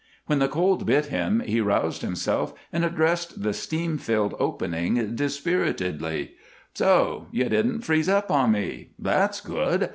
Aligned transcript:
When 0.25 0.39
the 0.39 0.47
cold 0.47 0.87
bit 0.87 1.05
him 1.05 1.41
he 1.41 1.61
roused 1.61 2.01
himself 2.01 2.55
and 2.73 2.83
addressed 2.83 3.43
the 3.43 3.53
steam 3.53 3.99
filled 3.99 4.33
opening 4.39 5.13
dispiritedly: 5.15 6.31
"So, 6.73 7.27
you 7.29 7.47
didn't 7.47 7.81
freeze 7.81 8.09
up 8.09 8.31
on 8.31 8.51
me. 8.53 8.93
That's 8.97 9.41
good. 9.41 9.89